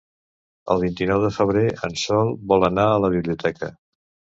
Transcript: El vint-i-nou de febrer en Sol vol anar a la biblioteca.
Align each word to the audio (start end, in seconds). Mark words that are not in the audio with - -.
El 0.75 0.81
vint-i-nou 0.83 1.21
de 1.27 1.31
febrer 1.37 1.67
en 1.91 1.95
Sol 2.07 2.35
vol 2.55 2.69
anar 2.73 2.91
a 2.97 3.01
la 3.07 3.17
biblioteca. 3.19 3.75